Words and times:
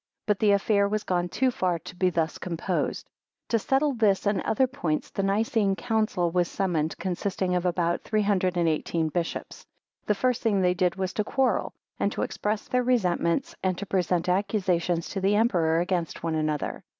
But 0.25 0.39
the 0.39 0.53
affair 0.53 0.87
was 0.89 1.03
gone 1.03 1.29
too 1.29 1.51
far 1.51 1.77
to 1.77 1.95
be 1.95 2.09
thus 2.09 2.39
composed. 2.39 3.07
To 3.49 3.59
settle 3.59 3.93
this 3.93 4.25
and 4.25 4.41
other 4.41 4.65
points, 4.65 5.11
the 5.11 5.21
Nicene 5.21 5.75
Council 5.75 6.31
was 6.31 6.47
summoned, 6.47 6.97
consisting 6.97 7.53
of 7.53 7.67
about 7.67 8.01
318 8.01 9.09
bishops. 9.09 9.63
The 10.07 10.15
first 10.15 10.41
thing 10.41 10.59
they 10.59 10.73
did 10.73 10.95
was 10.95 11.13
to 11.13 11.23
quarrel, 11.23 11.73
and 11.99 12.11
to 12.13 12.23
express 12.23 12.67
their 12.67 12.81
resentments, 12.81 13.55
and 13.61 13.77
to 13.77 13.85
present 13.85 14.27
accusations 14.27 15.07
to 15.09 15.21
the 15.21 15.35
Emperor 15.35 15.81
against 15.81 16.23
one 16.23 16.33
another. 16.33 16.83